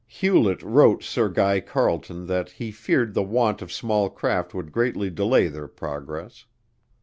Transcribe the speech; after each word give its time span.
Hewlett 0.07 0.63
wrote 0.63 1.03
Sir 1.03 1.29
Guy 1.29 1.59
Carleton 1.59 2.25
that 2.25 2.49
he 2.49 2.71
feared 2.71 3.13
the 3.13 3.21
want 3.21 3.61
of 3.61 3.71
small 3.71 4.09
craft 4.09 4.51
would 4.55 4.71
greatly 4.71 5.11
delay 5.11 5.47
their 5.47 5.67
progress. 5.67 6.45